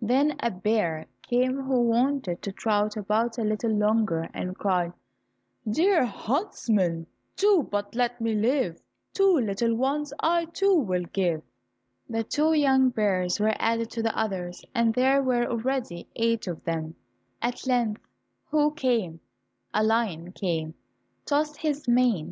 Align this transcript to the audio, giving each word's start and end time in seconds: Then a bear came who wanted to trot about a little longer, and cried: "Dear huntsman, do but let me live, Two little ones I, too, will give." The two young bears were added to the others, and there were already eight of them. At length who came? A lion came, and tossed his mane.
Then 0.00 0.36
a 0.38 0.52
bear 0.52 1.08
came 1.28 1.56
who 1.62 1.80
wanted 1.82 2.42
to 2.42 2.52
trot 2.52 2.96
about 2.96 3.38
a 3.38 3.42
little 3.42 3.72
longer, 3.72 4.30
and 4.32 4.56
cried: 4.56 4.92
"Dear 5.68 6.04
huntsman, 6.04 7.08
do 7.34 7.66
but 7.68 7.96
let 7.96 8.20
me 8.20 8.36
live, 8.36 8.80
Two 9.12 9.36
little 9.40 9.74
ones 9.74 10.12
I, 10.20 10.44
too, 10.44 10.76
will 10.76 11.02
give." 11.12 11.42
The 12.08 12.22
two 12.22 12.52
young 12.54 12.90
bears 12.90 13.40
were 13.40 13.56
added 13.58 13.90
to 13.90 14.02
the 14.04 14.16
others, 14.16 14.64
and 14.76 14.94
there 14.94 15.24
were 15.24 15.46
already 15.50 16.06
eight 16.14 16.46
of 16.46 16.62
them. 16.62 16.94
At 17.42 17.66
length 17.66 18.00
who 18.44 18.70
came? 18.72 19.18
A 19.74 19.82
lion 19.82 20.30
came, 20.30 20.66
and 20.66 20.74
tossed 21.26 21.56
his 21.56 21.88
mane. 21.88 22.28